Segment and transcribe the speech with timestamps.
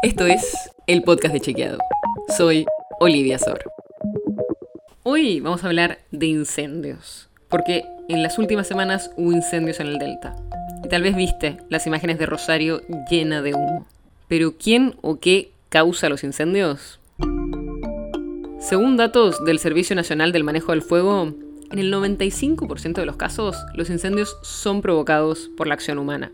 [0.00, 1.78] Esto es el podcast de Chequeado.
[2.36, 2.66] Soy
[3.00, 3.64] Olivia Sor.
[5.02, 9.98] Hoy vamos a hablar de incendios, porque en las últimas semanas hubo incendios en el
[9.98, 10.36] Delta.
[10.84, 12.80] Y tal vez viste las imágenes de Rosario
[13.10, 13.88] llena de humo.
[14.28, 17.00] Pero ¿quién o qué causa los incendios?
[18.60, 21.34] Según datos del Servicio Nacional del Manejo del Fuego,
[21.72, 26.30] en el 95% de los casos los incendios son provocados por la acción humana.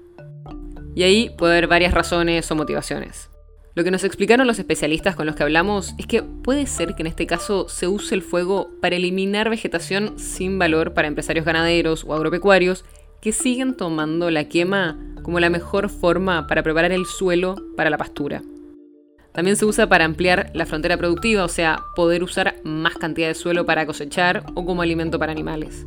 [0.95, 3.31] Y ahí puede haber varias razones o motivaciones.
[3.77, 7.03] Lo que nos explicaron los especialistas con los que hablamos es que puede ser que
[7.03, 12.05] en este caso se use el fuego para eliminar vegetación sin valor para empresarios ganaderos
[12.05, 12.85] o agropecuarios
[13.21, 17.99] que siguen tomando la quema como la mejor forma para preparar el suelo para la
[17.99, 18.43] pastura.
[19.33, 23.35] También se usa para ampliar la frontera productiva, o sea, poder usar más cantidad de
[23.35, 25.85] suelo para cosechar o como alimento para animales.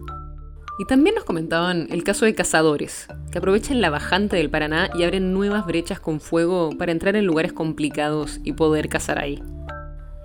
[0.79, 5.03] Y también nos comentaban el caso de cazadores, que aprovechan la bajante del Paraná y
[5.03, 9.41] abren nuevas brechas con fuego para entrar en lugares complicados y poder cazar ahí.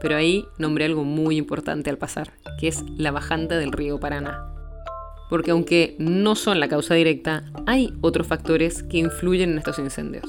[0.00, 4.46] Pero ahí nombré algo muy importante al pasar, que es la bajante del río Paraná.
[5.30, 10.26] Porque aunque no son la causa directa, hay otros factores que influyen en estos incendios.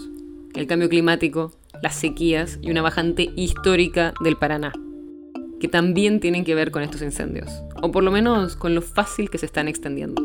[0.55, 4.71] El cambio climático, las sequías y una bajante histórica del Paraná
[5.63, 7.49] que también tienen que ver con estos incendios,
[7.81, 10.21] o por lo menos con lo fácil que se están extendiendo.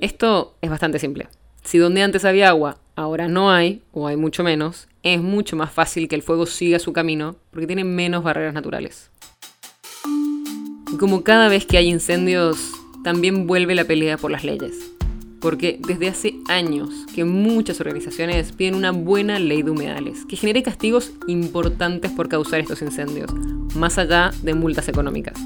[0.00, 1.26] Esto es bastante simple.
[1.64, 5.72] Si donde antes había agua, ahora no hay, o hay mucho menos, es mucho más
[5.72, 9.10] fácil que el fuego siga su camino porque tiene menos barreras naturales.
[10.92, 14.93] Y como cada vez que hay incendios, también vuelve la pelea por las leyes
[15.44, 20.62] porque desde hace años que muchas organizaciones piden una buena ley de humedales, que genere
[20.62, 23.30] castigos importantes por causar estos incendios,
[23.74, 25.38] más allá de multas económicas.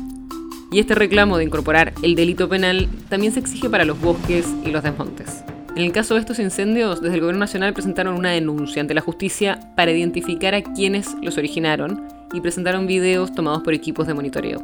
[0.70, 4.70] Y este reclamo de incorporar el delito penal también se exige para los bosques y
[4.70, 5.42] los desmontes.
[5.74, 9.00] En el caso de estos incendios, desde el Gobierno Nacional presentaron una denuncia ante la
[9.00, 14.62] justicia para identificar a quienes los originaron y presentaron videos tomados por equipos de monitoreo.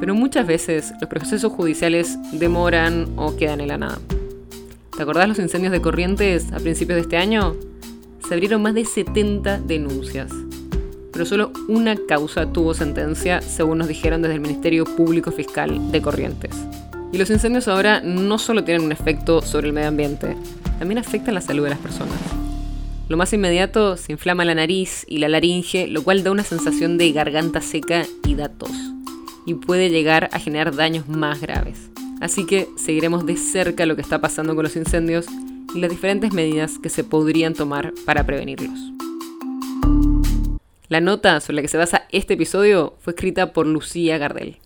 [0.00, 3.98] Pero muchas veces los procesos judiciales demoran o quedan en la nada.
[4.96, 7.56] ¿Te acordás los incendios de Corrientes a principios de este año?
[8.28, 10.30] Se abrieron más de 70 denuncias,
[11.12, 16.00] pero solo una causa tuvo sentencia, según nos dijeron desde el Ministerio Público Fiscal de
[16.00, 16.54] Corrientes.
[17.12, 20.36] Y los incendios ahora no solo tienen un efecto sobre el medio ambiente,
[20.78, 22.20] también afectan la salud de las personas.
[23.08, 26.98] Lo más inmediato, se inflama la nariz y la laringe, lo cual da una sensación
[26.98, 28.70] de garganta seca y da tos,
[29.44, 31.90] y puede llegar a generar daños más graves.
[32.20, 35.26] Así que seguiremos de cerca lo que está pasando con los incendios
[35.74, 38.78] y las diferentes medidas que se podrían tomar para prevenirlos.
[40.88, 44.58] La nota sobre la que se basa este episodio fue escrita por Lucía Gardel.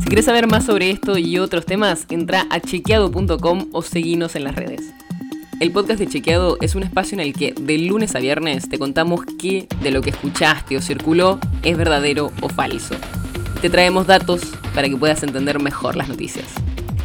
[0.00, 4.44] Si quieres saber más sobre esto y otros temas, entra a chequeado.com o seguinos en
[4.44, 4.92] las redes.
[5.60, 8.78] El podcast de Chequeado es un espacio en el que de lunes a viernes te
[8.78, 12.96] contamos qué de lo que escuchaste o circuló es verdadero o falso.
[13.62, 14.42] Te traemos datos
[14.74, 16.63] para que puedas entender mejor las noticias.